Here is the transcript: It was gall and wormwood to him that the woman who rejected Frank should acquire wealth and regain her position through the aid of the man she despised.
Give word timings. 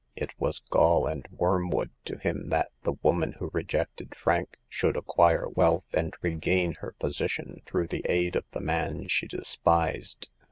It 0.15 0.31
was 0.39 0.57
gall 0.71 1.05
and 1.05 1.27
wormwood 1.29 1.91
to 2.05 2.17
him 2.17 2.49
that 2.49 2.71
the 2.81 2.93
woman 3.03 3.33
who 3.33 3.51
rejected 3.53 4.15
Frank 4.15 4.57
should 4.67 4.97
acquire 4.97 5.47
wealth 5.47 5.85
and 5.93 6.11
regain 6.23 6.73
her 6.81 6.93
position 6.97 7.61
through 7.67 7.85
the 7.85 8.01
aid 8.09 8.35
of 8.35 8.45
the 8.49 8.61
man 8.61 9.07
she 9.09 9.27
despised. 9.27 10.27